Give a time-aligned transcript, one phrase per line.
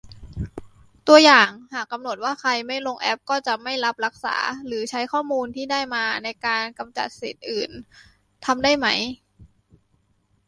[1.07, 4.35] ตัวอย่าง: หากกำหนดว่าใครไม่ลงแอปก็จะไม่รับรักษา
[4.65, 7.71] หรือใช้ข้อมูลที่ได้มาในการกำจัดสิทธิ์อื่น
[8.45, 8.87] ทำได้ไหม?